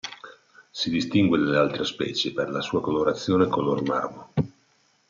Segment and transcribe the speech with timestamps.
[0.79, 4.33] Si distingue dalle altre specie per la sua colorazione color marmo